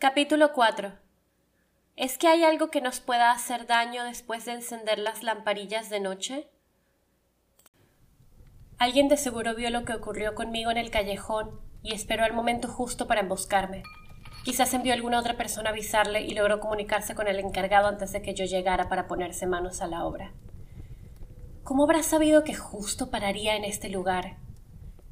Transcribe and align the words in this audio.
Capítulo 0.00 0.52
4 0.52 0.92
¿Es 1.96 2.18
que 2.18 2.28
hay 2.28 2.44
algo 2.44 2.70
que 2.70 2.80
nos 2.80 3.00
pueda 3.00 3.32
hacer 3.32 3.66
daño 3.66 4.04
después 4.04 4.44
de 4.44 4.52
encender 4.52 5.00
las 5.00 5.24
lamparillas 5.24 5.90
de 5.90 5.98
noche? 5.98 6.48
Alguien 8.78 9.08
de 9.08 9.16
seguro 9.16 9.56
vio 9.56 9.70
lo 9.70 9.84
que 9.84 9.94
ocurrió 9.94 10.36
conmigo 10.36 10.70
en 10.70 10.76
el 10.76 10.92
callejón 10.92 11.60
y 11.82 11.94
esperó 11.94 12.24
el 12.24 12.32
momento 12.32 12.68
justo 12.68 13.08
para 13.08 13.22
emboscarme. 13.22 13.82
Quizás 14.44 14.72
envió 14.72 14.94
alguna 14.94 15.18
otra 15.18 15.36
persona 15.36 15.70
a 15.70 15.72
avisarle 15.72 16.22
y 16.22 16.32
logró 16.32 16.60
comunicarse 16.60 17.16
con 17.16 17.26
el 17.26 17.40
encargado 17.40 17.88
antes 17.88 18.12
de 18.12 18.22
que 18.22 18.34
yo 18.34 18.44
llegara 18.44 18.88
para 18.88 19.08
ponerse 19.08 19.48
manos 19.48 19.82
a 19.82 19.88
la 19.88 20.04
obra. 20.04 20.32
¿Cómo 21.64 21.82
habrá 21.82 22.04
sabido 22.04 22.44
que 22.44 22.54
justo 22.54 23.10
pararía 23.10 23.56
en 23.56 23.64
este 23.64 23.88
lugar? 23.88 24.36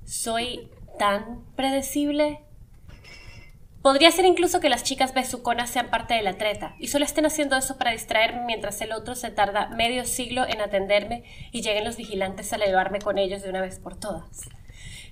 ¿Soy 0.04 0.70
tan 0.96 1.44
predecible? 1.56 2.45
Podría 3.86 4.10
ser 4.10 4.24
incluso 4.24 4.58
que 4.58 4.68
las 4.68 4.82
chicas 4.82 5.14
besuconas 5.14 5.70
sean 5.70 5.90
parte 5.90 6.14
de 6.14 6.22
la 6.24 6.36
treta 6.36 6.74
y 6.80 6.88
solo 6.88 7.04
estén 7.04 7.24
haciendo 7.24 7.54
eso 7.54 7.78
para 7.78 7.92
distraerme 7.92 8.44
mientras 8.44 8.80
el 8.80 8.90
otro 8.90 9.14
se 9.14 9.30
tarda 9.30 9.68
medio 9.68 10.04
siglo 10.04 10.44
en 10.44 10.60
atenderme 10.60 11.22
y 11.52 11.62
lleguen 11.62 11.84
los 11.84 11.96
vigilantes 11.96 12.52
a 12.52 12.56
llevarme 12.56 12.98
con 12.98 13.16
ellos 13.16 13.42
de 13.42 13.48
una 13.48 13.60
vez 13.60 13.78
por 13.78 13.94
todas. 13.94 14.50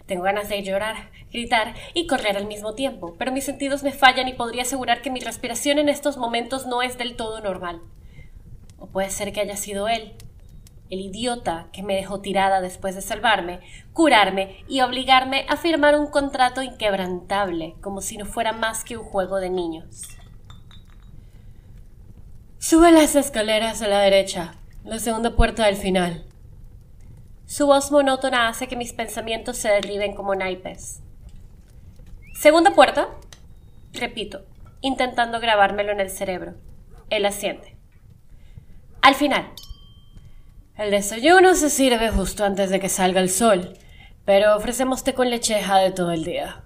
Tengo 0.06 0.24
ganas 0.24 0.48
de 0.48 0.64
llorar, 0.64 1.12
gritar 1.30 1.72
y 1.94 2.08
correr 2.08 2.36
al 2.36 2.48
mismo 2.48 2.74
tiempo, 2.74 3.14
pero 3.16 3.30
mis 3.30 3.44
sentidos 3.44 3.84
me 3.84 3.92
fallan 3.92 4.26
y 4.26 4.32
podría 4.32 4.62
asegurar 4.62 5.02
que 5.02 5.10
mi 5.12 5.20
respiración 5.20 5.78
en 5.78 5.88
estos 5.88 6.16
momentos 6.16 6.66
no 6.66 6.82
es 6.82 6.98
del 6.98 7.14
todo 7.14 7.40
normal. 7.40 7.80
O 8.80 8.88
puede 8.88 9.10
ser 9.10 9.32
que 9.32 9.40
haya 9.40 9.56
sido 9.56 9.86
él, 9.86 10.14
el 10.90 11.00
idiota 11.00 11.68
que 11.72 11.82
me 11.82 11.94
dejó 11.94 12.20
tirada 12.20 12.60
después 12.60 12.94
de 12.94 13.00
salvarme, 13.00 13.60
curarme 13.92 14.64
y 14.68 14.80
obligarme 14.80 15.46
a 15.48 15.56
firmar 15.56 15.98
un 15.98 16.08
contrato 16.08 16.62
inquebrantable, 16.62 17.74
como 17.80 18.00
si 18.00 18.16
no 18.16 18.26
fuera 18.26 18.52
más 18.52 18.84
que 18.84 18.96
un 18.96 19.04
juego 19.04 19.38
de 19.38 19.50
niños. 19.50 20.02
Sube 22.58 22.92
las 22.92 23.14
escaleras 23.14 23.82
a 23.82 23.88
la 23.88 24.00
derecha, 24.00 24.54
la 24.84 24.98
segunda 24.98 25.36
puerta 25.36 25.66
del 25.66 25.76
final. 25.76 26.24
Su 27.46 27.66
voz 27.66 27.90
monótona 27.90 28.48
hace 28.48 28.68
que 28.68 28.76
mis 28.76 28.92
pensamientos 28.92 29.58
se 29.58 29.68
derriben 29.68 30.14
como 30.14 30.34
naipes. 30.34 31.02
¿Segunda 32.34 32.70
puerta? 32.72 33.08
Repito, 33.92 34.44
intentando 34.80 35.40
grabármelo 35.40 35.92
en 35.92 36.00
el 36.00 36.10
cerebro. 36.10 36.54
Él 37.10 37.26
asiente. 37.26 37.76
Al 39.02 39.14
final, 39.14 39.52
el 40.76 40.90
desayuno 40.90 41.54
se 41.54 41.70
sirve 41.70 42.10
justo 42.10 42.44
antes 42.44 42.68
de 42.68 42.80
que 42.80 42.88
salga 42.88 43.20
el 43.20 43.30
sol, 43.30 43.78
pero 44.24 44.56
ofrecemos 44.56 45.04
té 45.04 45.14
con 45.14 45.30
lecheja 45.30 45.78
de 45.78 45.92
todo 45.92 46.10
el 46.10 46.24
día. 46.24 46.64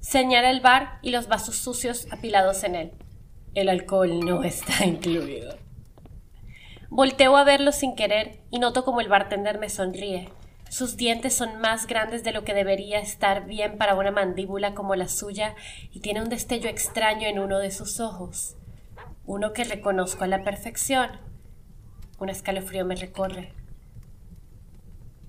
Señala 0.00 0.50
el 0.50 0.60
bar 0.60 0.98
y 1.00 1.10
los 1.10 1.28
vasos 1.28 1.56
sucios 1.56 2.08
apilados 2.10 2.64
en 2.64 2.74
él. 2.74 2.92
El 3.54 3.68
alcohol 3.68 4.20
no 4.20 4.42
está 4.44 4.84
incluido. 4.84 5.56
Volteo 6.88 7.36
a 7.36 7.44
verlo 7.44 7.70
sin 7.70 7.94
querer 7.94 8.40
y 8.50 8.58
noto 8.58 8.84
como 8.84 9.00
el 9.00 9.08
bartender 9.08 9.58
me 9.58 9.68
sonríe. 9.68 10.32
Sus 10.68 10.96
dientes 10.96 11.34
son 11.34 11.60
más 11.60 11.86
grandes 11.86 12.24
de 12.24 12.32
lo 12.32 12.42
que 12.42 12.54
debería 12.54 12.98
estar 12.98 13.46
bien 13.46 13.78
para 13.78 13.94
una 13.94 14.10
mandíbula 14.10 14.74
como 14.74 14.96
la 14.96 15.06
suya 15.06 15.54
y 15.92 16.00
tiene 16.00 16.20
un 16.20 16.28
destello 16.28 16.68
extraño 16.68 17.28
en 17.28 17.38
uno 17.38 17.60
de 17.60 17.70
sus 17.70 18.00
ojos. 18.00 18.56
Uno 19.24 19.52
que 19.52 19.62
reconozco 19.62 20.24
a 20.24 20.26
la 20.26 20.42
perfección 20.42 21.29
un 22.20 22.28
escalofrío 22.28 22.84
me 22.84 22.96
recorre. 22.96 23.52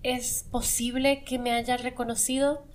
¿Es 0.03 0.45
posible 0.51 1.23
que 1.23 1.39
me 1.39 1.53
haya 1.53 1.77
reconocido? 1.77 2.65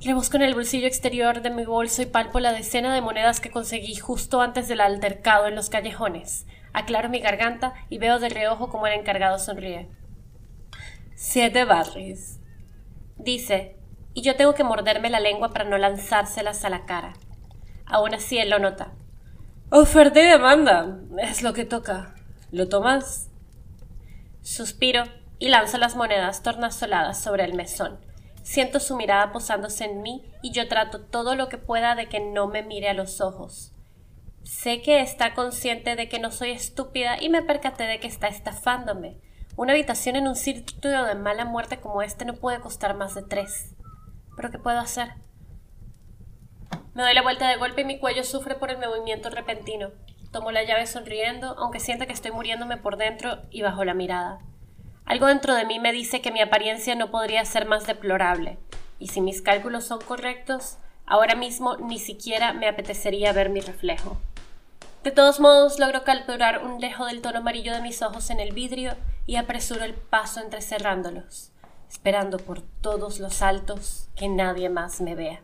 Rebusco 0.00 0.36
en 0.36 0.42
el 0.42 0.54
bolsillo 0.54 0.86
exterior 0.86 1.42
de 1.42 1.50
mi 1.50 1.64
bolso 1.64 2.00
y 2.02 2.06
palpo 2.06 2.40
la 2.40 2.52
decena 2.52 2.94
de 2.94 3.02
monedas 3.02 3.40
que 3.40 3.50
conseguí 3.50 3.94
justo 3.96 4.40
antes 4.40 4.66
del 4.66 4.80
altercado 4.80 5.46
en 5.46 5.54
los 5.54 5.68
callejones. 5.68 6.46
Aclaro 6.72 7.08
mi 7.08 7.20
garganta 7.20 7.74
y 7.90 7.98
veo 7.98 8.18
de 8.18 8.30
reojo 8.30 8.70
como 8.70 8.86
el 8.86 8.98
encargado 8.98 9.38
sonríe. 9.38 9.88
Siete 11.14 11.64
barris, 11.64 12.40
dice, 13.18 13.76
y 14.14 14.22
yo 14.22 14.36
tengo 14.36 14.54
que 14.54 14.64
morderme 14.64 15.10
la 15.10 15.20
lengua 15.20 15.50
para 15.50 15.68
no 15.68 15.76
lanzárselas 15.76 16.64
a 16.64 16.70
la 16.70 16.86
cara. 16.86 17.12
Aún 17.84 18.14
así 18.14 18.38
él 18.38 18.50
lo 18.50 18.58
nota. 18.58 18.92
Oferta 19.68 20.20
y 20.20 20.26
demanda. 20.26 20.98
Es 21.18 21.42
lo 21.42 21.52
que 21.52 21.64
toca. 21.64 22.14
¿Lo 22.52 22.68
tomas? 22.68 23.30
Suspiro 24.42 25.04
y 25.38 25.50
lanzo 25.50 25.78
las 25.78 25.94
monedas 25.94 26.42
tornasoladas 26.42 27.22
sobre 27.22 27.44
el 27.44 27.54
mesón. 27.54 28.00
Siento 28.42 28.80
su 28.80 28.96
mirada 28.96 29.30
posándose 29.30 29.84
en 29.84 30.02
mí 30.02 30.24
y 30.42 30.50
yo 30.50 30.66
trato 30.66 31.00
todo 31.00 31.36
lo 31.36 31.48
que 31.48 31.58
pueda 31.58 31.94
de 31.94 32.08
que 32.08 32.18
no 32.18 32.48
me 32.48 32.64
mire 32.64 32.88
a 32.88 32.94
los 32.94 33.20
ojos. 33.20 33.72
Sé 34.42 34.82
que 34.82 35.00
está 35.00 35.32
consciente 35.34 35.94
de 35.94 36.08
que 36.08 36.18
no 36.18 36.32
soy 36.32 36.50
estúpida 36.50 37.22
y 37.22 37.28
me 37.28 37.42
percaté 37.42 37.84
de 37.84 38.00
que 38.00 38.08
está 38.08 38.26
estafándome. 38.26 39.18
Una 39.56 39.72
habitación 39.72 40.16
en 40.16 40.26
un 40.26 40.34
sitio 40.34 41.04
de 41.04 41.14
mala 41.14 41.44
muerte 41.44 41.78
como 41.78 42.02
este 42.02 42.24
no 42.24 42.34
puede 42.34 42.60
costar 42.60 42.96
más 42.96 43.14
de 43.14 43.22
tres. 43.22 43.76
¿Pero 44.34 44.50
qué 44.50 44.58
puedo 44.58 44.80
hacer? 44.80 45.14
Me 46.94 47.02
doy 47.04 47.14
la 47.14 47.22
vuelta 47.22 47.48
de 47.48 47.58
golpe 47.58 47.82
y 47.82 47.84
mi 47.84 48.00
cuello 48.00 48.24
sufre 48.24 48.56
por 48.56 48.70
el 48.70 48.78
movimiento 48.78 49.30
repentino. 49.30 49.92
Tomo 50.32 50.52
la 50.52 50.62
llave 50.62 50.86
sonriendo, 50.86 51.56
aunque 51.58 51.80
sienta 51.80 52.06
que 52.06 52.12
estoy 52.12 52.30
muriéndome 52.30 52.76
por 52.76 52.96
dentro 52.96 53.42
y 53.50 53.62
bajo 53.62 53.84
la 53.84 53.94
mirada. 53.94 54.38
Algo 55.04 55.26
dentro 55.26 55.54
de 55.54 55.64
mí 55.64 55.80
me 55.80 55.92
dice 55.92 56.20
que 56.20 56.30
mi 56.30 56.40
apariencia 56.40 56.94
no 56.94 57.10
podría 57.10 57.44
ser 57.44 57.66
más 57.66 57.86
deplorable, 57.86 58.58
y 59.00 59.08
si 59.08 59.20
mis 59.20 59.42
cálculos 59.42 59.84
son 59.84 60.00
correctos, 60.00 60.78
ahora 61.04 61.34
mismo 61.34 61.76
ni 61.78 61.98
siquiera 61.98 62.52
me 62.52 62.68
apetecería 62.68 63.32
ver 63.32 63.50
mi 63.50 63.60
reflejo. 63.60 64.20
De 65.02 65.10
todos 65.10 65.40
modos, 65.40 65.80
logro 65.80 66.04
capturar 66.04 66.62
un 66.62 66.80
lejo 66.80 67.06
del 67.06 67.22
tono 67.22 67.38
amarillo 67.38 67.72
de 67.72 67.80
mis 67.80 68.02
ojos 68.02 68.30
en 68.30 68.38
el 68.38 68.52
vidrio 68.52 68.94
y 69.26 69.36
apresuro 69.36 69.82
el 69.82 69.94
paso 69.94 70.40
entrecerrándolos, 70.40 71.50
esperando 71.88 72.38
por 72.38 72.60
todos 72.60 73.18
los 73.18 73.42
altos 73.42 74.08
que 74.14 74.28
nadie 74.28 74.68
más 74.68 75.00
me 75.00 75.16
vea. 75.16 75.40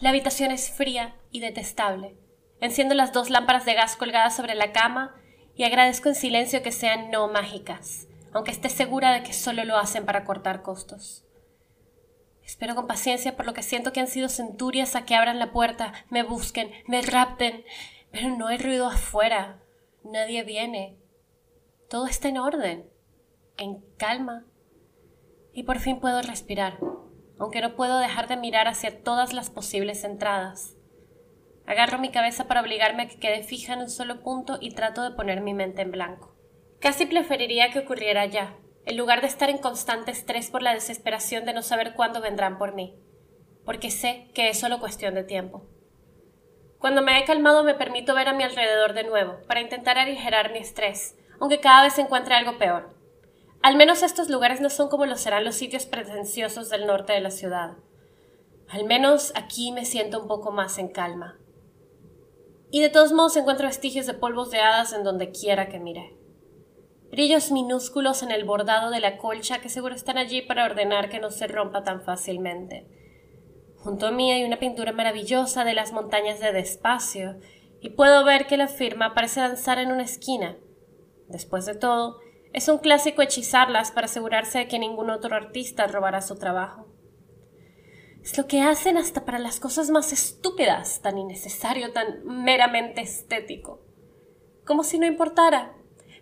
La 0.00 0.10
habitación 0.10 0.52
es 0.52 0.70
fría 0.70 1.14
y 1.32 1.40
detestable, 1.40 2.14
Enciendo 2.60 2.94
las 2.94 3.12
dos 3.12 3.30
lámparas 3.30 3.64
de 3.64 3.74
gas 3.74 3.96
colgadas 3.96 4.36
sobre 4.36 4.54
la 4.54 4.72
cama 4.72 5.14
y 5.54 5.64
agradezco 5.64 6.08
en 6.08 6.14
silencio 6.14 6.62
que 6.62 6.72
sean 6.72 7.10
no 7.10 7.28
mágicas, 7.28 8.08
aunque 8.32 8.50
esté 8.50 8.68
segura 8.68 9.12
de 9.12 9.22
que 9.22 9.32
solo 9.32 9.64
lo 9.64 9.76
hacen 9.76 10.04
para 10.04 10.24
cortar 10.24 10.62
costos. 10.62 11.24
Espero 12.44 12.74
con 12.74 12.86
paciencia 12.86 13.36
por 13.36 13.46
lo 13.46 13.54
que 13.54 13.62
siento 13.62 13.92
que 13.92 14.00
han 14.00 14.06
sido 14.06 14.28
centurias 14.28 14.96
a 14.96 15.04
que 15.04 15.14
abran 15.14 15.38
la 15.38 15.52
puerta, 15.52 15.92
me 16.10 16.22
busquen, 16.22 16.70
me 16.86 17.00
rapten, 17.00 17.64
pero 18.10 18.28
no 18.36 18.48
hay 18.48 18.58
ruido 18.58 18.86
afuera, 18.86 19.62
nadie 20.04 20.42
viene. 20.44 20.98
Todo 21.88 22.06
está 22.06 22.28
en 22.28 22.38
orden, 22.38 22.90
en 23.56 23.82
calma. 23.96 24.44
Y 25.52 25.62
por 25.62 25.78
fin 25.78 26.00
puedo 26.00 26.20
respirar, 26.22 26.78
aunque 27.38 27.60
no 27.60 27.76
puedo 27.76 27.98
dejar 27.98 28.28
de 28.28 28.36
mirar 28.36 28.68
hacia 28.68 29.02
todas 29.02 29.32
las 29.32 29.50
posibles 29.50 30.04
entradas. 30.04 30.73
Agarro 31.66 31.98
mi 31.98 32.10
cabeza 32.10 32.46
para 32.46 32.60
obligarme 32.60 33.04
a 33.04 33.08
que 33.08 33.18
quede 33.18 33.42
fija 33.42 33.72
en 33.72 33.80
un 33.80 33.90
solo 33.90 34.20
punto 34.20 34.58
y 34.60 34.72
trato 34.72 35.02
de 35.02 35.12
poner 35.12 35.40
mi 35.40 35.54
mente 35.54 35.80
en 35.80 35.92
blanco. 35.92 36.34
Casi 36.78 37.06
preferiría 37.06 37.70
que 37.70 37.78
ocurriera 37.78 38.26
ya, 38.26 38.54
en 38.84 38.98
lugar 38.98 39.22
de 39.22 39.28
estar 39.28 39.48
en 39.48 39.56
constante 39.56 40.10
estrés 40.10 40.50
por 40.50 40.62
la 40.62 40.74
desesperación 40.74 41.46
de 41.46 41.54
no 41.54 41.62
saber 41.62 41.94
cuándo 41.94 42.20
vendrán 42.20 42.58
por 42.58 42.74
mí, 42.74 42.94
porque 43.64 43.90
sé 43.90 44.28
que 44.34 44.50
es 44.50 44.60
solo 44.60 44.78
cuestión 44.78 45.14
de 45.14 45.24
tiempo. 45.24 45.64
Cuando 46.78 47.00
me 47.00 47.18
he 47.18 47.24
calmado 47.24 47.64
me 47.64 47.72
permito 47.72 48.14
ver 48.14 48.28
a 48.28 48.34
mi 48.34 48.42
alrededor 48.42 48.92
de 48.92 49.04
nuevo, 49.04 49.38
para 49.48 49.62
intentar 49.62 49.96
aligerar 49.96 50.52
mi 50.52 50.58
estrés, 50.58 51.16
aunque 51.40 51.60
cada 51.60 51.84
vez 51.84 51.98
encuentre 51.98 52.34
algo 52.34 52.58
peor. 52.58 52.94
Al 53.62 53.76
menos 53.76 54.02
estos 54.02 54.28
lugares 54.28 54.60
no 54.60 54.68
son 54.68 54.90
como 54.90 55.06
lo 55.06 55.16
serán 55.16 55.46
los 55.46 55.54
sitios 55.54 55.86
pretenciosos 55.86 56.68
del 56.68 56.86
norte 56.86 57.14
de 57.14 57.20
la 57.20 57.30
ciudad. 57.30 57.78
Al 58.68 58.84
menos 58.84 59.32
aquí 59.34 59.72
me 59.72 59.86
siento 59.86 60.20
un 60.20 60.28
poco 60.28 60.50
más 60.50 60.76
en 60.76 60.88
calma 60.88 61.38
y 62.74 62.80
de 62.80 62.88
todos 62.88 63.12
modos 63.12 63.36
encuentro 63.36 63.68
vestigios 63.68 64.04
de 64.04 64.14
polvos 64.14 64.50
de 64.50 64.58
hadas 64.58 64.92
en 64.92 65.04
donde 65.04 65.30
quiera 65.30 65.68
que 65.68 65.78
mire. 65.78 66.18
Brillos 67.08 67.52
minúsculos 67.52 68.24
en 68.24 68.32
el 68.32 68.42
bordado 68.42 68.90
de 68.90 68.98
la 68.98 69.16
colcha 69.16 69.60
que 69.60 69.68
seguro 69.68 69.94
están 69.94 70.18
allí 70.18 70.42
para 70.42 70.64
ordenar 70.64 71.08
que 71.08 71.20
no 71.20 71.30
se 71.30 71.46
rompa 71.46 71.84
tan 71.84 72.02
fácilmente. 72.02 72.88
Junto 73.76 74.08
a 74.08 74.10
mí 74.10 74.32
hay 74.32 74.42
una 74.42 74.58
pintura 74.58 74.90
maravillosa 74.90 75.62
de 75.64 75.72
las 75.72 75.92
montañas 75.92 76.40
de 76.40 76.50
Despacio, 76.50 77.38
y 77.80 77.90
puedo 77.90 78.24
ver 78.24 78.48
que 78.48 78.56
la 78.56 78.66
firma 78.66 79.14
parece 79.14 79.38
danzar 79.38 79.78
en 79.78 79.92
una 79.92 80.02
esquina. 80.02 80.56
Después 81.28 81.66
de 81.66 81.76
todo, 81.76 82.18
es 82.52 82.66
un 82.68 82.78
clásico 82.78 83.22
hechizarlas 83.22 83.92
para 83.92 84.06
asegurarse 84.06 84.58
de 84.58 84.66
que 84.66 84.80
ningún 84.80 85.10
otro 85.10 85.36
artista 85.36 85.86
robará 85.86 86.22
su 86.22 86.34
trabajo. 86.40 86.88
Es 88.24 88.38
lo 88.38 88.46
que 88.46 88.62
hacen 88.62 88.96
hasta 88.96 89.26
para 89.26 89.38
las 89.38 89.60
cosas 89.60 89.90
más 89.90 90.10
estúpidas, 90.10 91.02
tan 91.02 91.18
innecesario, 91.18 91.92
tan 91.92 92.24
meramente 92.24 93.02
estético. 93.02 93.82
Como 94.64 94.82
si 94.82 94.98
no 94.98 95.04
importara. 95.04 95.74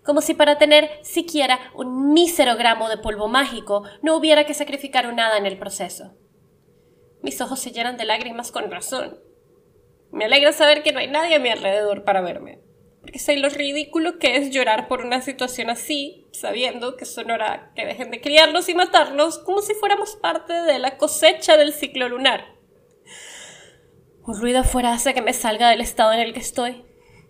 Como 0.04 0.20
si 0.20 0.34
para 0.34 0.58
tener 0.58 0.90
siquiera 1.02 1.60
un 1.76 2.12
mísero 2.12 2.56
gramo 2.56 2.88
de 2.88 2.98
polvo 2.98 3.28
mágico 3.28 3.84
no 4.02 4.16
hubiera 4.16 4.44
que 4.44 4.52
sacrificar 4.52 5.14
nada 5.14 5.38
en 5.38 5.46
el 5.46 5.60
proceso. 5.60 6.16
Mis 7.22 7.40
ojos 7.40 7.60
se 7.60 7.70
llenan 7.70 7.96
de 7.96 8.04
lágrimas 8.04 8.50
con 8.50 8.68
razón. 8.68 9.20
Me 10.10 10.24
alegra 10.24 10.52
saber 10.52 10.82
que 10.82 10.90
no 10.90 10.98
hay 10.98 11.06
nadie 11.06 11.36
a 11.36 11.38
mi 11.38 11.50
alrededor 11.50 12.02
para 12.02 12.20
verme, 12.20 12.61
porque 13.02 13.18
sé 13.18 13.36
lo 13.36 13.48
ridículo 13.48 14.18
que 14.18 14.36
es 14.36 14.50
llorar 14.50 14.86
por 14.86 15.04
una 15.04 15.20
situación 15.20 15.70
así, 15.70 16.28
sabiendo 16.32 16.96
que 16.96 17.04
son 17.04 17.30
hora 17.32 17.72
que 17.74 17.84
dejen 17.84 18.12
de 18.12 18.20
criarnos 18.20 18.68
y 18.68 18.74
matarnos 18.74 19.38
como 19.40 19.60
si 19.60 19.74
fuéramos 19.74 20.14
parte 20.16 20.52
de 20.52 20.78
la 20.78 20.96
cosecha 20.96 21.56
del 21.56 21.72
ciclo 21.72 22.08
lunar. 22.08 22.54
Un 24.24 24.40
ruido 24.40 24.60
afuera 24.60 24.92
hace 24.92 25.14
que 25.14 25.20
me 25.20 25.32
salga 25.32 25.68
del 25.68 25.80
estado 25.80 26.12
en 26.12 26.20
el 26.20 26.32
que 26.32 26.38
estoy. 26.38 26.84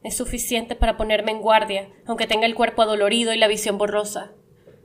Es 0.05 0.17
suficiente 0.17 0.77
para 0.77 0.99
ponerme 0.99 1.31
en 1.33 1.41
guardia, 1.41 1.89
aunque 2.07 2.27
tenga 2.27 2.45
el 2.45 2.55
cuerpo 2.55 2.83
adolorido 2.83 3.33
y 3.33 3.39
la 3.39 3.49
visión 3.49 3.79
borrosa. 3.79 4.33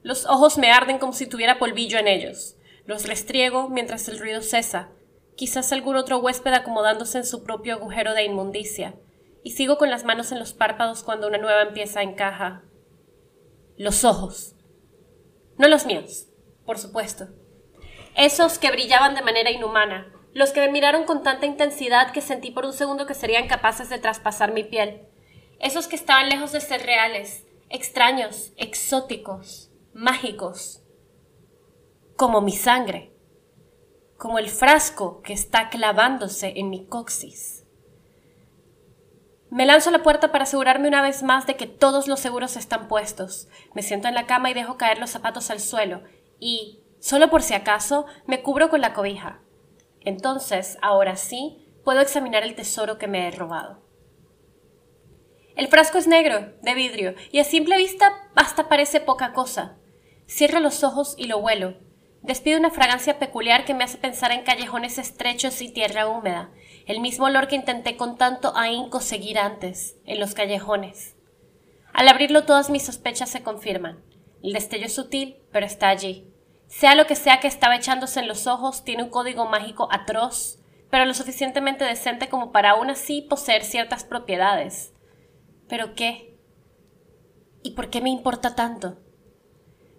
Los 0.03 0.25
ojos 0.25 0.57
me 0.57 0.71
arden 0.71 0.99
como 0.99 1.11
si 1.11 1.27
tuviera 1.27 1.59
polvillo 1.59 1.99
en 1.99 2.07
ellos. 2.07 2.55
Los 2.85 3.05
restriego 3.07 3.67
mientras 3.67 4.07
el 4.07 4.19
ruido 4.19 4.41
cesa, 4.41 4.91
quizás 5.35 5.73
algún 5.73 5.97
otro 5.97 6.19
huésped 6.19 6.53
acomodándose 6.53 7.17
en 7.17 7.25
su 7.25 7.43
propio 7.43 7.73
agujero 7.73 8.13
de 8.13 8.23
inmundicia, 8.23 8.95
y 9.43 9.51
sigo 9.51 9.77
con 9.77 9.89
las 9.89 10.03
manos 10.03 10.31
en 10.31 10.39
los 10.39 10.53
párpados 10.53 11.03
cuando 11.03 11.27
una 11.27 11.37
nueva 11.37 11.61
empieza 11.61 12.01
encaja. 12.01 12.63
Los 13.77 14.03
ojos. 14.03 14.55
No 15.57 15.67
los 15.67 15.85
míos, 15.85 16.27
por 16.65 16.77
supuesto. 16.77 17.27
Esos 18.15 18.59
que 18.59 18.71
brillaban 18.71 19.15
de 19.15 19.21
manera 19.21 19.51
inhumana, 19.51 20.11
los 20.33 20.51
que 20.51 20.61
me 20.61 20.71
miraron 20.71 21.05
con 21.05 21.23
tanta 21.23 21.45
intensidad 21.45 22.11
que 22.11 22.21
sentí 22.21 22.51
por 22.51 22.65
un 22.65 22.73
segundo 22.73 23.05
que 23.05 23.13
serían 23.13 23.47
capaces 23.47 23.89
de 23.89 23.99
traspasar 23.99 24.53
mi 24.53 24.63
piel. 24.63 25.07
Esos 25.59 25.87
que 25.87 25.95
estaban 25.95 26.29
lejos 26.29 26.51
de 26.51 26.61
ser 26.61 26.83
reales, 26.83 27.45
extraños, 27.69 28.53
exóticos, 28.57 29.71
mágicos, 29.93 30.83
como 32.15 32.41
mi 32.41 32.51
sangre, 32.51 33.13
como 34.17 34.39
el 34.39 34.49
frasco 34.49 35.21
que 35.21 35.33
está 35.33 35.69
clavándose 35.69 36.53
en 36.55 36.69
mi 36.69 36.87
coxis. 36.87 37.66
Me 39.49 39.65
lanzo 39.65 39.89
a 39.89 39.93
la 39.93 40.03
puerta 40.03 40.31
para 40.31 40.43
asegurarme 40.43 40.87
una 40.87 41.01
vez 41.01 41.23
más 41.23 41.47
de 41.47 41.55
que 41.55 41.67
todos 41.67 42.07
los 42.07 42.19
seguros 42.19 42.57
están 42.57 42.87
puestos. 42.87 43.47
Me 43.73 43.81
siento 43.81 44.07
en 44.07 44.13
la 44.13 44.25
cama 44.27 44.49
y 44.49 44.53
dejo 44.53 44.77
caer 44.77 44.99
los 44.99 45.09
zapatos 45.09 45.49
al 45.49 45.61
suelo 45.61 46.01
y, 46.39 46.79
solo 46.99 47.29
por 47.29 47.41
si 47.41 47.53
acaso, 47.53 48.05
me 48.25 48.41
cubro 48.41 48.69
con 48.69 48.81
la 48.81 48.93
cobija. 48.93 49.39
Entonces, 50.01 50.77
ahora 50.81 51.15
sí, 51.15 51.65
puedo 51.83 52.01
examinar 52.01 52.43
el 52.43 52.55
tesoro 52.55 52.97
que 52.97 53.07
me 53.07 53.27
he 53.27 53.31
robado. 53.31 53.81
El 55.55 55.69
frasco 55.69 55.97
es 55.97 56.07
negro, 56.07 56.53
de 56.61 56.75
vidrio, 56.75 57.15
y 57.31 57.39
a 57.39 57.43
simple 57.43 57.77
vista 57.77 58.29
hasta 58.35 58.69
parece 58.69 58.99
poca 58.99 59.33
cosa. 59.33 59.77
Cierro 60.29 60.59
los 60.59 60.83
ojos 60.83 61.15
y 61.17 61.25
lo 61.25 61.37
huelo. 61.37 61.75
Despide 62.21 62.57
una 62.57 62.69
fragancia 62.69 63.17
peculiar 63.17 63.65
que 63.65 63.73
me 63.73 63.83
hace 63.83 63.97
pensar 63.97 64.31
en 64.31 64.43
callejones 64.43 64.97
estrechos 64.97 65.61
y 65.61 65.71
tierra 65.71 66.07
húmeda, 66.07 66.51
el 66.87 67.01
mismo 67.01 67.25
olor 67.25 67.47
que 67.47 67.55
intenté 67.55 67.97
con 67.97 68.17
tanto 68.17 68.55
ahínco 68.55 69.01
seguir 69.01 69.37
antes, 69.37 69.97
en 70.05 70.19
los 70.19 70.33
callejones. 70.33 71.15
Al 71.93 72.07
abrirlo 72.07 72.45
todas 72.45 72.69
mis 72.69 72.85
sospechas 72.85 73.29
se 73.29 73.43
confirman. 73.43 74.03
El 74.41 74.53
destello 74.53 74.85
es 74.85 74.95
sutil, 74.95 75.37
pero 75.51 75.65
está 75.65 75.89
allí. 75.89 76.31
Sea 76.67 76.95
lo 76.95 77.05
que 77.05 77.15
sea 77.15 77.39
que 77.39 77.47
estaba 77.47 77.75
echándose 77.75 78.21
en 78.21 78.27
los 78.27 78.47
ojos, 78.47 78.85
tiene 78.85 79.03
un 79.03 79.09
código 79.09 79.45
mágico 79.45 79.89
atroz, 79.91 80.59
pero 80.89 81.03
lo 81.03 81.13
suficientemente 81.13 81.83
decente 81.83 82.29
como 82.29 82.51
para 82.51 82.71
aún 82.71 82.89
así 82.89 83.21
poseer 83.21 83.63
ciertas 83.63 84.05
propiedades. 84.05 84.93
¿Pero 85.67 85.93
qué? 85.93 86.37
¿Y 87.63 87.71
por 87.71 87.89
qué 87.89 87.99
me 87.99 88.09
importa 88.09 88.55
tanto? 88.55 88.97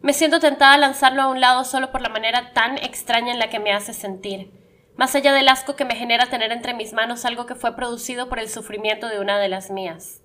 Me 0.01 0.15
siento 0.15 0.41
tentada 0.41 0.75
a 0.75 0.79
lanzarlo 0.79 1.21
a 1.21 1.29
un 1.29 1.41
lado 1.41 1.65
solo 1.65 1.91
por 1.93 2.01
la 2.01 2.09
manera 2.09 2.53
tan 2.55 2.79
extraña 2.79 3.33
en 3.33 3.39
la 3.39 3.51
que 3.51 3.59
me 3.59 3.73
hace 3.73 3.93
sentir, 3.93 4.53
más 4.99 5.15
allá 5.15 5.33
del 5.33 5.49
asco 5.49 5.77
que 5.77 5.85
me 5.85 5.95
genera 5.95 6.29
tener 6.29 6.51
entre 6.51 6.75
mis 6.75 6.93
manos 6.93 7.25
algo 7.25 7.47
que 7.47 7.55
fue 7.55 7.77
producido 7.77 8.29
por 8.29 8.41
el 8.41 8.51
sufrimiento 8.51 9.07
de 9.07 9.21
una 9.21 9.39
de 9.39 9.49
las 9.49 9.71
mías. 9.71 10.23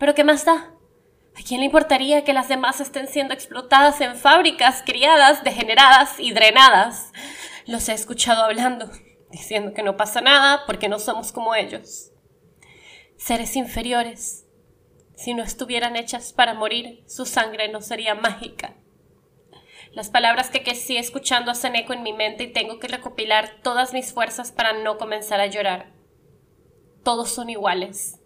¿Pero 0.00 0.16
qué 0.16 0.24
más 0.24 0.44
da? 0.44 0.74
¿A 1.36 1.42
quién 1.46 1.60
le 1.60 1.66
importaría 1.66 2.24
que 2.24 2.32
las 2.32 2.48
demás 2.48 2.80
estén 2.80 3.06
siendo 3.06 3.34
explotadas 3.34 4.00
en 4.00 4.16
fábricas, 4.16 4.82
criadas, 4.84 5.44
degeneradas 5.44 6.18
y 6.18 6.32
drenadas? 6.32 7.12
Los 7.66 7.88
he 7.88 7.92
escuchado 7.92 8.42
hablando, 8.42 8.90
diciendo 9.30 9.72
que 9.72 9.84
no 9.84 9.96
pasa 9.96 10.20
nada 10.20 10.64
porque 10.66 10.88
no 10.88 10.98
somos 10.98 11.30
como 11.30 11.54
ellos. 11.54 12.10
Seres 13.16 13.54
inferiores. 13.54 14.44
Si 15.14 15.34
no 15.34 15.44
estuvieran 15.44 15.94
hechas 15.94 16.32
para 16.32 16.54
morir, 16.54 17.04
su 17.06 17.26
sangre 17.26 17.68
no 17.68 17.80
sería 17.80 18.16
mágica. 18.16 18.74
Las 19.94 20.10
palabras 20.10 20.50
que 20.50 20.64
crecí 20.64 20.96
escuchando 20.96 21.52
hacen 21.52 21.76
eco 21.76 21.92
en 21.92 22.02
mi 22.02 22.12
mente 22.12 22.42
y 22.42 22.52
tengo 22.52 22.80
que 22.80 22.88
recopilar 22.88 23.60
todas 23.62 23.92
mis 23.92 24.12
fuerzas 24.12 24.50
para 24.50 24.72
no 24.72 24.98
comenzar 24.98 25.40
a 25.40 25.46
llorar. 25.46 25.92
Todos 27.04 27.30
son 27.30 27.48
iguales. 27.48 28.20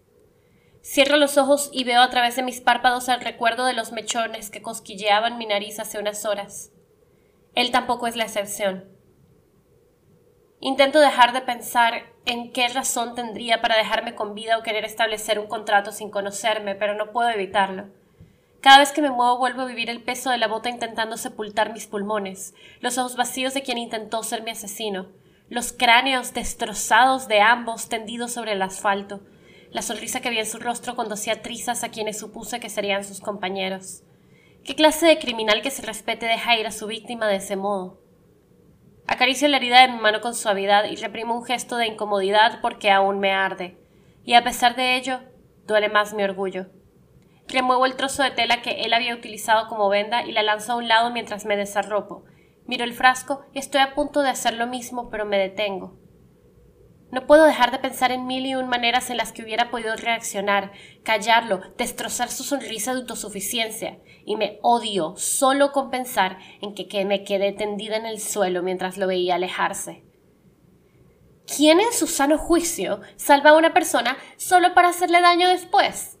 Cierro 0.83 1.17
los 1.17 1.37
ojos 1.37 1.69
y 1.71 1.83
veo 1.83 2.01
a 2.01 2.09
través 2.09 2.35
de 2.35 2.41
mis 2.41 2.59
párpados 2.59 3.07
el 3.07 3.21
recuerdo 3.21 3.65
de 3.65 3.73
los 3.73 3.91
mechones 3.91 4.49
que 4.49 4.63
cosquilleaban 4.63 5.37
mi 5.37 5.45
nariz 5.45 5.79
hace 5.79 5.99
unas 5.99 6.25
horas. 6.25 6.71
Él 7.53 7.69
tampoco 7.69 8.07
es 8.07 8.15
la 8.15 8.23
excepción. 8.23 8.89
Intento 10.61 10.99
dejar 10.99 11.33
de 11.33 11.41
pensar 11.41 12.03
en 12.25 12.51
qué 12.51 12.67
razón 12.69 13.13
tendría 13.13 13.61
para 13.61 13.77
dejarme 13.77 14.15
con 14.15 14.33
vida 14.33 14.57
o 14.57 14.63
querer 14.63 14.85
establecer 14.85 15.37
un 15.37 15.47
contrato 15.47 15.91
sin 15.91 16.09
conocerme, 16.09 16.73
pero 16.73 16.95
no 16.95 17.11
puedo 17.11 17.29
evitarlo. 17.29 17.98
Cada 18.61 18.79
vez 18.79 18.91
que 18.91 19.01
me 19.01 19.09
muevo 19.09 19.37
vuelvo 19.37 19.61
a 19.61 19.65
vivir 19.65 19.89
el 19.89 20.03
peso 20.03 20.31
de 20.31 20.37
la 20.37 20.49
bota 20.49 20.69
intentando 20.69 21.15
sepultar 21.15 21.71
mis 21.71 21.87
pulmones, 21.87 22.53
los 22.81 22.97
ojos 22.97 23.15
vacíos 23.15 23.53
de 23.53 23.61
quien 23.61 23.77
intentó 23.77 24.21
ser 24.21 24.43
mi 24.43 24.51
asesino, 24.51 25.07
los 25.47 25.71
cráneos 25.71 26.33
destrozados 26.33 27.29
de 27.29 27.39
ambos 27.39 27.87
tendidos 27.87 28.33
sobre 28.33 28.51
el 28.51 28.61
asfalto, 28.61 29.21
la 29.71 29.81
sonrisa 29.81 30.19
que 30.19 30.29
vi 30.29 30.39
en 30.39 30.45
su 30.45 30.59
rostro 30.59 30.95
cuando 30.95 31.13
hacía 31.13 31.41
trizas 31.41 31.85
a 31.85 31.89
quienes 31.89 32.19
supuse 32.19 32.59
que 32.59 32.69
serían 32.69 33.05
sus 33.05 33.21
compañeros. 33.21 34.03
¿Qué 34.65 34.75
clase 34.75 35.05
de 35.05 35.19
criminal 35.19 35.61
que 35.61 35.71
se 35.71 35.81
respete 35.81 36.25
deja 36.25 36.57
ir 36.57 36.67
a 36.67 36.71
su 36.71 36.85
víctima 36.87 37.27
de 37.27 37.37
ese 37.37 37.55
modo? 37.55 38.01
Acaricio 39.07 39.47
la 39.47 39.57
herida 39.57 39.81
de 39.81 39.93
mi 39.93 40.01
mano 40.01 40.19
con 40.19 40.35
suavidad 40.35 40.83
y 40.83 40.97
reprimo 40.97 41.33
un 41.33 41.45
gesto 41.45 41.77
de 41.77 41.87
incomodidad 41.87 42.59
porque 42.61 42.91
aún 42.91 43.19
me 43.19 43.31
arde. 43.31 43.77
Y 44.25 44.33
a 44.33 44.43
pesar 44.43 44.75
de 44.75 44.97
ello, 44.97 45.21
duele 45.65 45.87
más 45.87 46.13
mi 46.13 46.23
orgullo. 46.23 46.67
Remuevo 47.49 47.87
el 47.87 47.95
trozo 47.95 48.21
de 48.21 48.31
tela 48.31 48.61
que 48.61 48.83
él 48.83 48.93
había 48.93 49.15
utilizado 49.15 49.67
como 49.67 49.89
venda 49.89 50.23
y 50.23 50.31
la 50.31 50.43
lanzo 50.43 50.73
a 50.73 50.75
un 50.75 50.87
lado 50.87 51.09
mientras 51.11 51.45
me 51.45 51.57
desarropo. 51.57 52.23
Miro 52.65 52.83
el 52.83 52.93
frasco 52.93 53.41
y 53.53 53.59
estoy 53.59 53.81
a 53.81 53.95
punto 53.95 54.21
de 54.21 54.29
hacer 54.29 54.53
lo 54.53 54.67
mismo, 54.67 55.09
pero 55.09 55.25
me 55.25 55.39
detengo. 55.39 55.97
No 57.11 57.25
puedo 57.25 57.45
dejar 57.45 57.71
de 57.71 57.79
pensar 57.79 58.11
en 58.11 58.27
mil 58.27 58.45
y 58.45 58.53
un 58.53 58.69
maneras 58.69 59.09
en 59.09 59.17
las 59.17 59.31
que 59.31 59.41
hubiera 59.41 59.71
podido 59.71 59.95
reaccionar, 59.95 60.71
callarlo, 61.03 61.61
destrozar 61.75 62.29
su 62.29 62.43
sonrisa 62.43 62.93
de 62.93 62.99
autosuficiencia, 62.99 63.97
y 64.25 64.35
me 64.35 64.59
odio 64.61 65.15
solo 65.17 65.71
con 65.71 65.89
pensar 65.89 66.37
en 66.61 66.75
que 66.75 67.05
me 67.05 67.23
quedé 67.23 67.51
tendida 67.51 67.97
en 67.97 68.05
el 68.05 68.19
suelo 68.19 68.61
mientras 68.61 68.97
lo 68.97 69.07
veía 69.07 69.35
alejarse. 69.35 70.03
¿Quién 71.47 71.79
en 71.79 71.91
su 71.93 72.05
sano 72.05 72.37
juicio 72.37 73.01
salva 73.15 73.51
a 73.51 73.57
una 73.57 73.73
persona 73.73 74.15
solo 74.37 74.75
para 74.75 74.89
hacerle 74.89 75.19
daño 75.19 75.49
después? 75.49 76.18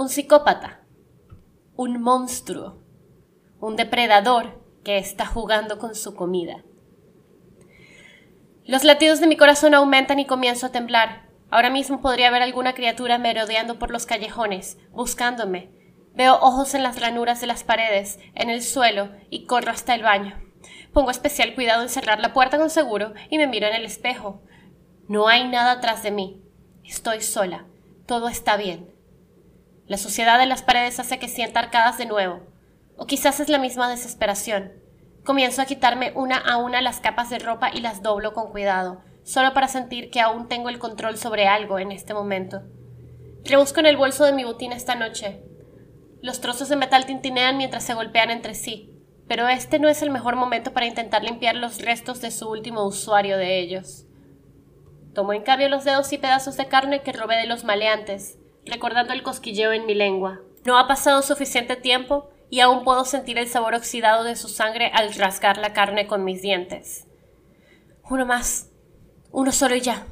Un 0.00 0.08
psicópata, 0.08 0.80
un 1.76 2.00
monstruo, 2.00 2.82
un 3.60 3.76
depredador 3.76 4.64
que 4.82 4.96
está 4.96 5.26
jugando 5.26 5.78
con 5.78 5.94
su 5.94 6.14
comida. 6.14 6.64
Los 8.64 8.82
latidos 8.82 9.20
de 9.20 9.26
mi 9.26 9.36
corazón 9.36 9.74
aumentan 9.74 10.18
y 10.18 10.24
comienzo 10.24 10.64
a 10.64 10.72
temblar. 10.72 11.28
Ahora 11.50 11.68
mismo 11.68 12.00
podría 12.00 12.28
haber 12.28 12.40
alguna 12.40 12.72
criatura 12.72 13.18
merodeando 13.18 13.78
por 13.78 13.90
los 13.90 14.06
callejones, 14.06 14.78
buscándome. 14.90 15.68
Veo 16.14 16.36
ojos 16.36 16.72
en 16.72 16.82
las 16.82 16.98
ranuras 16.98 17.42
de 17.42 17.48
las 17.48 17.62
paredes, 17.62 18.18
en 18.34 18.48
el 18.48 18.62
suelo, 18.62 19.10
y 19.28 19.44
corro 19.44 19.70
hasta 19.70 19.94
el 19.94 20.02
baño. 20.02 20.42
Pongo 20.94 21.10
especial 21.10 21.54
cuidado 21.54 21.82
en 21.82 21.90
cerrar 21.90 22.20
la 22.20 22.32
puerta 22.32 22.56
con 22.56 22.70
seguro 22.70 23.12
y 23.28 23.36
me 23.36 23.46
miro 23.46 23.66
en 23.66 23.74
el 23.74 23.84
espejo. 23.84 24.40
No 25.08 25.28
hay 25.28 25.46
nada 25.46 25.72
atrás 25.72 26.02
de 26.02 26.10
mí. 26.10 26.40
Estoy 26.84 27.20
sola. 27.20 27.66
Todo 28.06 28.30
está 28.30 28.56
bien. 28.56 28.98
La 29.90 29.96
suciedad 29.96 30.38
de 30.38 30.46
las 30.46 30.62
paredes 30.62 31.00
hace 31.00 31.18
que 31.18 31.26
sienta 31.26 31.58
arcadas 31.58 31.98
de 31.98 32.06
nuevo. 32.06 32.42
O 32.96 33.06
quizás 33.06 33.40
es 33.40 33.48
la 33.48 33.58
misma 33.58 33.90
desesperación. 33.90 34.70
Comienzo 35.24 35.62
a 35.62 35.64
quitarme 35.64 36.12
una 36.14 36.36
a 36.36 36.58
una 36.58 36.80
las 36.80 37.00
capas 37.00 37.28
de 37.28 37.40
ropa 37.40 37.72
y 37.74 37.80
las 37.80 38.00
doblo 38.00 38.32
con 38.32 38.52
cuidado, 38.52 39.02
solo 39.24 39.52
para 39.52 39.66
sentir 39.66 40.10
que 40.10 40.20
aún 40.20 40.46
tengo 40.46 40.68
el 40.68 40.78
control 40.78 41.16
sobre 41.16 41.48
algo 41.48 41.80
en 41.80 41.90
este 41.90 42.14
momento. 42.14 42.62
Rebusco 43.44 43.80
en 43.80 43.86
el 43.86 43.96
bolso 43.96 44.24
de 44.24 44.32
mi 44.32 44.44
botín 44.44 44.70
esta 44.70 44.94
noche. 44.94 45.42
Los 46.22 46.40
trozos 46.40 46.68
de 46.68 46.76
metal 46.76 47.04
tintinean 47.04 47.56
mientras 47.56 47.82
se 47.82 47.94
golpean 47.94 48.30
entre 48.30 48.54
sí, 48.54 48.92
pero 49.26 49.48
este 49.48 49.80
no 49.80 49.88
es 49.88 50.02
el 50.02 50.10
mejor 50.10 50.36
momento 50.36 50.72
para 50.72 50.86
intentar 50.86 51.24
limpiar 51.24 51.56
los 51.56 51.82
restos 51.82 52.20
de 52.20 52.30
su 52.30 52.48
último 52.48 52.86
usuario 52.86 53.36
de 53.36 53.58
ellos. 53.58 54.06
Tomo 55.16 55.32
en 55.32 55.42
cambio 55.42 55.68
los 55.68 55.82
dedos 55.82 56.12
y 56.12 56.18
pedazos 56.18 56.56
de 56.56 56.68
carne 56.68 57.02
que 57.02 57.12
robé 57.12 57.38
de 57.38 57.48
los 57.48 57.64
maleantes, 57.64 58.39
recordando 58.64 59.12
el 59.12 59.22
cosquilleo 59.22 59.72
en 59.72 59.86
mi 59.86 59.94
lengua. 59.94 60.40
No 60.64 60.78
ha 60.78 60.86
pasado 60.86 61.22
suficiente 61.22 61.76
tiempo 61.76 62.30
y 62.50 62.60
aún 62.60 62.84
puedo 62.84 63.04
sentir 63.04 63.38
el 63.38 63.48
sabor 63.48 63.74
oxidado 63.74 64.24
de 64.24 64.36
su 64.36 64.48
sangre 64.48 64.90
al 64.94 65.14
rasgar 65.14 65.56
la 65.58 65.72
carne 65.72 66.06
con 66.06 66.24
mis 66.24 66.42
dientes. 66.42 67.06
Uno 68.08 68.26
más, 68.26 68.70
uno 69.30 69.52
solo 69.52 69.76
y 69.76 69.80
ya. 69.80 70.06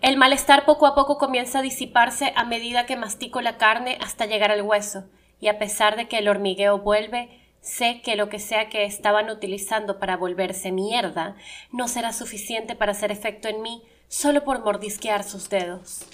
El 0.00 0.16
malestar 0.16 0.64
poco 0.64 0.86
a 0.86 0.94
poco 0.94 1.18
comienza 1.18 1.58
a 1.58 1.62
disiparse 1.62 2.32
a 2.36 2.44
medida 2.44 2.86
que 2.86 2.96
mastico 2.96 3.40
la 3.40 3.56
carne 3.56 3.98
hasta 4.00 4.26
llegar 4.26 4.50
al 4.50 4.62
hueso, 4.62 5.04
y 5.40 5.48
a 5.48 5.58
pesar 5.58 5.96
de 5.96 6.08
que 6.08 6.18
el 6.18 6.28
hormigueo 6.28 6.78
vuelve, 6.78 7.40
sé 7.60 8.02
que 8.02 8.14
lo 8.14 8.28
que 8.28 8.38
sea 8.38 8.68
que 8.68 8.84
estaban 8.84 9.30
utilizando 9.30 9.98
para 9.98 10.16
volverse 10.16 10.72
mierda 10.72 11.36
no 11.72 11.88
será 11.88 12.12
suficiente 12.12 12.74
para 12.76 12.92
hacer 12.92 13.10
efecto 13.10 13.48
en 13.48 13.62
mí 13.62 13.82
solo 14.08 14.44
por 14.44 14.62
mordisquear 14.62 15.24
sus 15.24 15.48
dedos. 15.48 16.04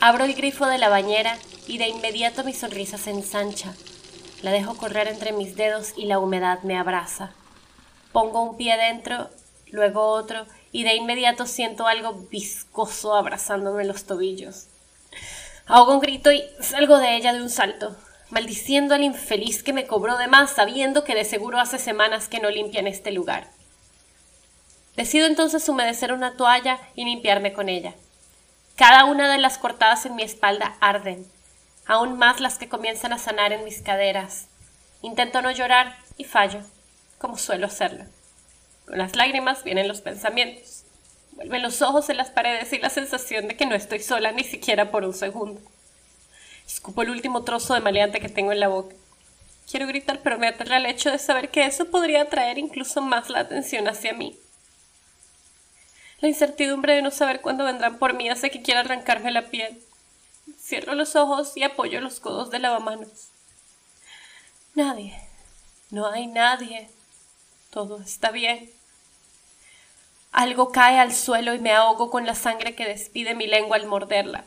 Abro 0.00 0.24
el 0.24 0.34
grifo 0.34 0.66
de 0.66 0.76
la 0.76 0.90
bañera 0.90 1.38
y 1.66 1.78
de 1.78 1.88
inmediato 1.88 2.44
mi 2.44 2.52
sonrisa 2.52 2.98
se 2.98 3.10
ensancha. 3.10 3.74
La 4.42 4.50
dejo 4.50 4.76
correr 4.76 5.08
entre 5.08 5.32
mis 5.32 5.56
dedos 5.56 5.94
y 5.96 6.04
la 6.04 6.18
humedad 6.18 6.62
me 6.62 6.78
abraza. 6.78 7.32
Pongo 8.12 8.42
un 8.42 8.56
pie 8.58 8.76
dentro, 8.76 9.30
luego 9.68 10.06
otro, 10.08 10.46
y 10.70 10.84
de 10.84 10.94
inmediato 10.94 11.46
siento 11.46 11.86
algo 11.86 12.12
viscoso 12.30 13.14
abrazándome 13.14 13.84
los 13.86 14.04
tobillos. 14.04 14.66
Ahogo 15.66 15.94
un 15.94 16.00
grito 16.00 16.30
y 16.30 16.44
salgo 16.60 16.98
de 16.98 17.16
ella 17.16 17.32
de 17.32 17.40
un 17.40 17.48
salto, 17.48 17.96
maldiciendo 18.28 18.94
al 18.94 19.02
infeliz 19.02 19.62
que 19.62 19.72
me 19.72 19.86
cobró 19.86 20.18
de 20.18 20.28
más, 20.28 20.50
sabiendo 20.50 21.04
que 21.04 21.14
de 21.14 21.24
seguro 21.24 21.58
hace 21.58 21.78
semanas 21.78 22.28
que 22.28 22.38
no 22.38 22.50
limpia 22.50 22.80
en 22.80 22.86
este 22.86 23.12
lugar. 23.12 23.48
Decido 24.94 25.26
entonces 25.26 25.68
humedecer 25.68 26.12
una 26.12 26.36
toalla 26.36 26.78
y 26.94 27.04
limpiarme 27.04 27.54
con 27.54 27.70
ella. 27.70 27.94
Cada 28.76 29.06
una 29.06 29.32
de 29.32 29.38
las 29.38 29.56
cortadas 29.56 30.04
en 30.04 30.16
mi 30.16 30.22
espalda 30.22 30.76
arden, 30.80 31.26
aún 31.86 32.18
más 32.18 32.40
las 32.40 32.58
que 32.58 32.68
comienzan 32.68 33.14
a 33.14 33.18
sanar 33.18 33.54
en 33.54 33.64
mis 33.64 33.80
caderas. 33.80 34.48
Intento 35.00 35.40
no 35.40 35.50
llorar 35.50 35.96
y 36.18 36.24
fallo, 36.24 36.60
como 37.16 37.38
suelo 37.38 37.68
hacerlo. 37.68 38.04
Con 38.84 38.98
las 38.98 39.16
lágrimas 39.16 39.64
vienen 39.64 39.88
los 39.88 40.02
pensamientos. 40.02 40.84
Vuelven 41.32 41.62
los 41.62 41.80
ojos 41.80 42.10
en 42.10 42.18
las 42.18 42.28
paredes 42.28 42.70
y 42.74 42.78
la 42.78 42.90
sensación 42.90 43.48
de 43.48 43.56
que 43.56 43.64
no 43.64 43.74
estoy 43.74 44.00
sola 44.00 44.30
ni 44.32 44.44
siquiera 44.44 44.90
por 44.90 45.04
un 45.04 45.14
segundo. 45.14 45.58
Escupo 46.66 47.00
el 47.00 47.10
último 47.10 47.44
trozo 47.44 47.72
de 47.72 47.80
maleante 47.80 48.20
que 48.20 48.28
tengo 48.28 48.52
en 48.52 48.60
la 48.60 48.68
boca. 48.68 48.94
Quiero 49.70 49.86
gritar, 49.86 50.20
pero 50.22 50.38
me 50.38 50.48
aterra 50.48 50.76
el 50.76 50.86
hecho 50.86 51.10
de 51.10 51.18
saber 51.18 51.48
que 51.48 51.64
eso 51.64 51.90
podría 51.90 52.22
atraer 52.22 52.58
incluso 52.58 53.00
más 53.00 53.30
la 53.30 53.40
atención 53.40 53.88
hacia 53.88 54.12
mí. 54.12 54.38
La 56.20 56.28
incertidumbre 56.28 56.94
de 56.94 57.02
no 57.02 57.10
saber 57.10 57.40
cuándo 57.40 57.64
vendrán 57.64 57.98
por 57.98 58.14
mí 58.14 58.28
hace 58.30 58.50
que 58.50 58.62
quiera 58.62 58.80
arrancarme 58.80 59.30
la 59.30 59.48
piel. 59.50 59.82
Cierro 60.58 60.94
los 60.94 61.14
ojos 61.14 61.56
y 61.56 61.62
apoyo 61.62 62.00
los 62.00 62.20
codos 62.20 62.50
de 62.50 62.58
lavamanos. 62.58 63.28
Nadie. 64.74 65.20
No 65.90 66.06
hay 66.10 66.26
nadie. 66.26 66.88
Todo 67.70 68.00
está 68.00 68.30
bien. 68.30 68.70
Algo 70.32 70.72
cae 70.72 70.98
al 70.98 71.14
suelo 71.14 71.54
y 71.54 71.58
me 71.58 71.72
ahogo 71.72 72.10
con 72.10 72.26
la 72.26 72.34
sangre 72.34 72.74
que 72.74 72.86
despide 72.86 73.34
mi 73.34 73.46
lengua 73.46 73.76
al 73.76 73.86
morderla. 73.86 74.44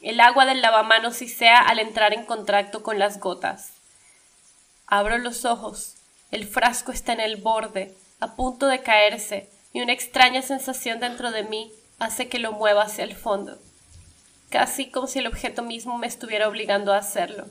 El 0.00 0.20
agua 0.20 0.46
del 0.46 0.62
lavamanos 0.62 1.16
sisea 1.16 1.58
al 1.58 1.80
entrar 1.80 2.14
en 2.14 2.24
contacto 2.24 2.82
con 2.82 2.98
las 2.98 3.18
gotas. 3.18 3.72
Abro 4.86 5.18
los 5.18 5.44
ojos. 5.44 5.96
El 6.30 6.46
frasco 6.46 6.92
está 6.92 7.12
en 7.12 7.20
el 7.20 7.36
borde, 7.36 7.96
a 8.20 8.36
punto 8.36 8.66
de 8.66 8.82
caerse, 8.82 9.50
y 9.78 9.80
una 9.80 9.92
extraña 9.92 10.42
sensación 10.42 10.98
dentro 10.98 11.30
de 11.30 11.44
mí 11.44 11.70
hace 12.00 12.28
que 12.28 12.40
lo 12.40 12.50
mueva 12.50 12.82
hacia 12.82 13.04
el 13.04 13.14
fondo, 13.14 13.60
casi 14.50 14.90
como 14.90 15.06
si 15.06 15.20
el 15.20 15.28
objeto 15.28 15.62
mismo 15.62 15.98
me 15.98 16.08
estuviera 16.08 16.48
obligando 16.48 16.92
a 16.92 16.98
hacerlo. 16.98 17.46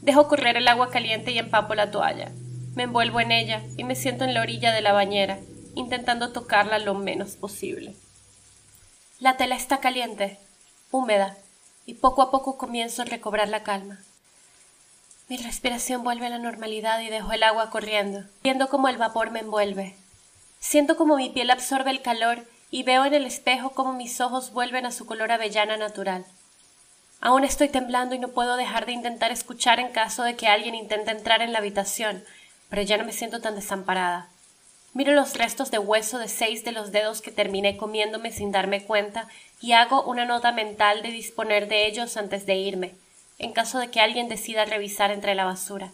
Dejo 0.00 0.28
correr 0.28 0.56
el 0.56 0.68
agua 0.68 0.90
caliente 0.92 1.32
y 1.32 1.38
empapo 1.38 1.74
la 1.74 1.90
toalla. 1.90 2.30
Me 2.76 2.84
envuelvo 2.84 3.18
en 3.18 3.32
ella 3.32 3.64
y 3.76 3.82
me 3.82 3.96
siento 3.96 4.22
en 4.22 4.32
la 4.32 4.42
orilla 4.42 4.72
de 4.72 4.80
la 4.80 4.92
bañera, 4.92 5.40
intentando 5.74 6.30
tocarla 6.30 6.78
lo 6.78 6.94
menos 6.94 7.34
posible. 7.34 7.96
La 9.18 9.36
tela 9.36 9.56
está 9.56 9.80
caliente, 9.80 10.38
húmeda, 10.92 11.36
y 11.84 11.94
poco 11.94 12.22
a 12.22 12.30
poco 12.30 12.56
comienzo 12.56 13.02
a 13.02 13.06
recobrar 13.06 13.48
la 13.48 13.64
calma. 13.64 13.98
Mi 15.28 15.36
respiración 15.36 16.04
vuelve 16.04 16.26
a 16.26 16.30
la 16.30 16.38
normalidad 16.38 17.00
y 17.00 17.08
dejo 17.08 17.32
el 17.32 17.42
agua 17.42 17.70
corriendo, 17.70 18.22
viendo 18.44 18.68
cómo 18.68 18.88
el 18.88 18.98
vapor 18.98 19.32
me 19.32 19.40
envuelve. 19.40 19.96
Siento 20.60 20.96
como 20.96 21.16
mi 21.16 21.30
piel 21.30 21.50
absorbe 21.50 21.90
el 21.90 22.02
calor 22.02 22.44
y 22.70 22.82
veo 22.82 23.04
en 23.04 23.14
el 23.14 23.24
espejo 23.24 23.70
cómo 23.70 23.92
mis 23.92 24.20
ojos 24.20 24.52
vuelven 24.52 24.86
a 24.86 24.92
su 24.92 25.06
color 25.06 25.32
avellana 25.32 25.76
natural. 25.76 26.24
Aún 27.20 27.44
estoy 27.44 27.68
temblando 27.68 28.14
y 28.14 28.18
no 28.18 28.28
puedo 28.28 28.56
dejar 28.56 28.86
de 28.86 28.92
intentar 28.92 29.32
escuchar 29.32 29.80
en 29.80 29.88
caso 29.88 30.22
de 30.22 30.36
que 30.36 30.46
alguien 30.46 30.74
intente 30.74 31.10
entrar 31.10 31.42
en 31.42 31.52
la 31.52 31.58
habitación, 31.58 32.24
pero 32.68 32.82
ya 32.82 32.96
no 32.96 33.04
me 33.04 33.12
siento 33.12 33.40
tan 33.40 33.54
desamparada. 33.54 34.28
Miro 34.94 35.12
los 35.12 35.36
restos 35.36 35.70
de 35.70 35.78
hueso 35.78 36.18
de 36.18 36.28
seis 36.28 36.64
de 36.64 36.72
los 36.72 36.92
dedos 36.92 37.20
que 37.20 37.30
terminé 37.30 37.76
comiéndome 37.76 38.32
sin 38.32 38.52
darme 38.52 38.84
cuenta 38.84 39.28
y 39.60 39.72
hago 39.72 40.02
una 40.02 40.24
nota 40.24 40.52
mental 40.52 41.02
de 41.02 41.10
disponer 41.10 41.68
de 41.68 41.86
ellos 41.86 42.16
antes 42.16 42.46
de 42.46 42.56
irme, 42.56 42.94
en 43.38 43.52
caso 43.52 43.78
de 43.78 43.90
que 43.90 44.00
alguien 44.00 44.28
decida 44.28 44.64
revisar 44.64 45.10
entre 45.10 45.34
la 45.34 45.44
basura. 45.44 45.90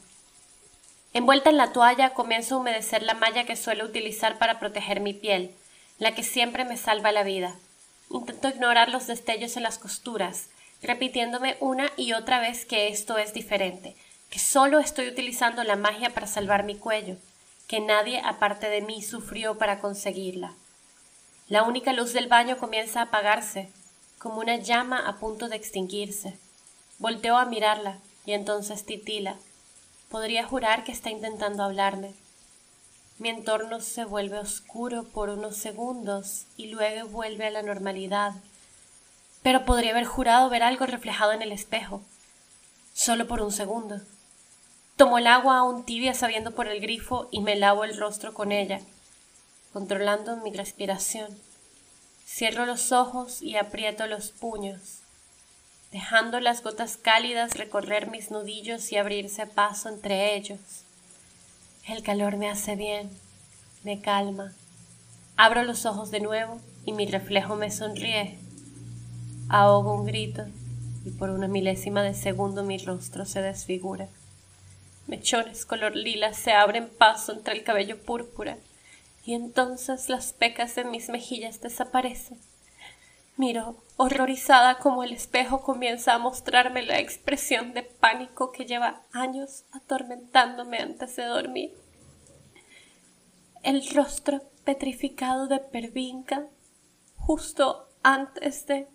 Envuelta 1.15 1.49
en 1.49 1.57
la 1.57 1.73
toalla, 1.73 2.13
comienzo 2.13 2.57
a 2.57 2.59
humedecer 2.59 3.05
la 3.05 3.15
malla 3.15 3.45
que 3.45 3.55
suelo 3.55 3.85
utilizar 3.85 4.37
para 4.37 4.59
proteger 4.59 4.99
mi 4.99 5.15
piel, 5.15 5.55
la 5.99 6.13
que 6.13 6.25
siempre 6.25 6.65
me 6.65 6.77
salva 6.77 7.13
la 7.13 7.23
vida. 7.23 7.55
Intento 8.11 8.49
ignorar 8.49 8.89
los 8.89 9.07
destellos 9.07 9.57
en 9.57 9.63
las 9.63 9.79
costuras, 9.79 10.49
repitiéndome 10.83 11.57
una 11.61 11.93
y 11.97 12.15
otra 12.15 12.41
vez 12.41 12.65
que 12.67 12.89
esto 12.89 13.17
es 13.17 13.33
diferente, 13.33 13.95
que 14.29 14.41
solo 14.41 14.81
estoy 14.81 15.07
utilizando 15.07 15.63
la 15.63 15.77
magia 15.77 16.11
para 16.11 16.27
salvar 16.27 16.65
mi 16.65 16.75
cuello, 16.75 17.17
que 17.69 17.79
nadie 17.79 18.21
aparte 18.25 18.69
de 18.69 18.81
mí 18.81 19.01
sufrió 19.01 19.57
para 19.57 19.79
conseguirla. 19.79 20.55
La 21.47 21.63
única 21.63 21.93
luz 21.93 22.13
del 22.13 22.27
baño 22.27 22.59
comienza 22.59 22.99
a 22.99 23.05
apagarse, 23.05 23.71
como 24.19 24.41
una 24.41 24.57
llama 24.57 25.07
a 25.07 25.21
punto 25.21 25.49
de 25.49 25.55
extinguirse. 25.55 26.37
Volteo 26.99 27.37
a 27.37 27.45
mirarla 27.45 28.01
y 28.27 28.33
entonces 28.33 28.85
titila. 28.85 29.37
Podría 30.15 30.47
jurar 30.47 30.85
que 30.85 30.93
está 30.93 31.11
intentando 31.11 31.65
hablarme. 31.65 32.15
Mi 33.19 33.31
entorno 33.31 33.81
se 33.81 34.05
vuelve 34.05 34.39
oscuro 34.39 35.03
por 35.03 35.29
unos 35.29 35.57
segundos 35.57 36.47
y 36.57 36.69
luego 36.69 37.09
vuelve 37.09 37.49
a 37.49 37.51
la 37.51 37.63
normalidad. 37.63 38.33
Pero 39.43 39.65
podría 39.65 39.91
haber 39.91 40.05
jurado 40.05 40.49
ver 40.49 40.63
algo 40.63 40.87
reflejado 40.87 41.33
en 41.33 41.43
el 41.43 41.51
espejo, 41.51 42.01
solo 42.93 43.27
por 43.27 43.43
un 43.43 43.51
segundo. 43.51 44.03
Tomo 44.95 45.19
el 45.19 45.27
agua 45.27 45.59
aún 45.59 45.85
tibia 45.85 46.15
sabiendo 46.15 46.55
por 46.55 46.69
el 46.69 46.81
grifo 46.81 47.27
y 47.33 47.41
me 47.41 47.57
lavo 47.57 47.83
el 47.83 47.97
rostro 47.97 48.35
con 48.35 48.53
ella, 48.53 48.83
controlando 49.73 50.37
mi 50.37 50.53
respiración. 50.53 51.37
Cierro 52.25 52.67
los 52.67 52.93
ojos 52.93 53.43
y 53.43 53.57
aprieto 53.57 54.07
los 54.07 54.31
puños, 54.31 55.01
dejando 55.95 56.41
las 56.41 56.61
gotas 56.61 56.97
cálidas 56.97 57.57
recorrer 57.57 58.11
mis 58.11 58.33
nudillos 58.33 58.91
y 58.91 58.97
abrirse 58.97 59.47
paso 59.47 59.89
entre 59.89 60.35
ellos. 60.35 60.59
El 61.87 62.03
calor 62.03 62.37
me 62.37 62.51
hace 62.51 62.75
bien, 62.75 63.11
me 63.85 64.01
calma. 64.01 64.55
Abro 65.37 65.63
los 65.63 65.87
ojos 65.87 66.11
de 66.11 66.19
nuevo 66.19 66.61
y 66.85 66.91
mi 66.91 67.07
reflejo 67.07 67.55
me 67.55 67.71
sonríe. 67.71 68.41
Ahogo 69.49 69.95
un 69.95 70.05
grito 70.05 70.47
y 71.05 71.11
por 71.11 71.31
una 71.31 71.47
milésima 71.47 72.03
de 72.03 72.15
segundo 72.15 72.65
mi 72.65 72.79
rostro 72.79 73.25
se 73.25 73.41
desfigura. 73.41 74.09
Mechones 75.07 75.65
color 75.65 75.95
lila 75.95 76.35
se 76.35 76.55
abren 76.55 76.89
paso 76.89 77.31
entre 77.31 77.55
el 77.55 77.63
cabello 77.63 78.03
púrpura 78.03 78.57
y 79.25 79.35
entonces 79.35 80.09
las 80.09 80.33
pecas 80.33 80.75
de 80.75 80.83
mis 80.83 81.09
mejillas 81.09 81.61
desaparecen. 81.61 82.41
Miro, 83.37 83.83
horrorizada, 83.97 84.79
como 84.79 85.03
el 85.03 85.13
espejo 85.13 85.63
comienza 85.63 86.15
a 86.15 86.19
mostrarme 86.19 86.83
la 86.83 87.01
expresión 87.01 87.75
de 87.75 87.83
pánico 87.83 88.53
que 88.53 88.65
lleva 88.65 89.03
años 89.13 89.65
atormentándome 89.73 90.79
antes 90.79 91.17
de 91.17 91.25
dormir. 91.25 91.75
El 93.65 93.89
rostro 93.91 94.43
petrificado 94.65 95.49
de 95.49 95.59
Pervinca 95.59 96.47
justo 97.17 97.89
antes 98.05 98.67
de... 98.67 98.87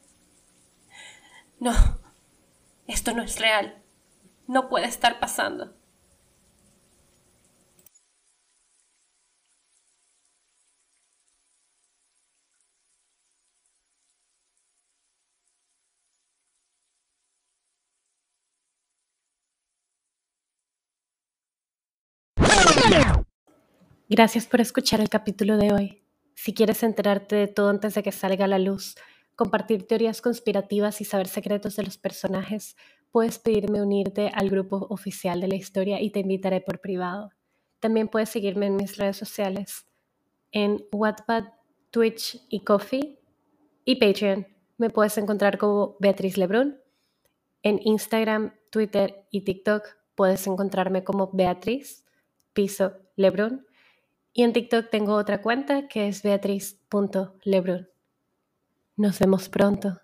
No, 1.59 1.73
esto 2.87 3.13
no 3.13 3.23
es 3.23 3.39
real. 3.39 3.81
No 4.47 4.69
puede 4.69 4.85
estar 4.85 5.19
pasando. 5.19 5.73
Gracias 24.11 24.47
por 24.47 24.59
escuchar 24.59 25.01
el 25.01 25.09
capítulo 25.09 25.55
de 25.57 25.71
hoy. 25.71 26.01
Si 26.33 26.51
quieres 26.55 26.81
enterarte 26.81 27.35
de 27.35 27.47
todo 27.47 27.69
antes 27.69 27.93
de 27.93 28.01
que 28.01 28.11
salga 28.11 28.45
a 28.45 28.47
la 28.47 28.57
luz, 28.57 28.95
compartir 29.35 29.85
teorías 29.85 30.19
conspirativas 30.23 30.99
y 30.99 31.05
saber 31.05 31.27
secretos 31.27 31.75
de 31.75 31.83
los 31.83 31.99
personajes, 31.99 32.75
puedes 33.11 33.37
pedirme 33.37 33.83
unirte 33.83 34.31
al 34.33 34.49
grupo 34.49 34.87
oficial 34.89 35.39
de 35.41 35.47
la 35.47 35.57
historia 35.57 36.01
y 36.01 36.09
te 36.09 36.21
invitaré 36.21 36.59
por 36.59 36.81
privado. 36.81 37.29
También 37.79 38.07
puedes 38.07 38.29
seguirme 38.29 38.65
en 38.65 38.77
mis 38.77 38.97
redes 38.97 39.15
sociales, 39.15 39.85
en 40.51 40.83
Wattpad, 40.91 41.43
Twitch 41.91 42.41
y 42.49 42.63
Coffee, 42.63 43.19
y 43.85 43.97
Patreon. 43.97 44.47
Me 44.79 44.89
puedes 44.89 45.19
encontrar 45.19 45.59
como 45.59 45.97
Beatriz 45.99 46.35
Lebrun. 46.35 46.79
En 47.61 47.79
Instagram, 47.83 48.55
Twitter 48.71 49.27
y 49.29 49.41
TikTok 49.41 49.83
puedes 50.15 50.47
encontrarme 50.47 51.03
como 51.03 51.29
Beatriz 51.31 52.05
Piso 52.53 52.93
Lebrun. 53.15 53.68
Y 54.33 54.43
en 54.43 54.53
TikTok 54.53 54.89
tengo 54.89 55.15
otra 55.15 55.41
cuenta 55.41 55.87
que 55.87 56.07
es 56.07 56.23
beatriz.lebrun. 56.23 57.89
Nos 58.95 59.19
vemos 59.19 59.49
pronto. 59.49 59.99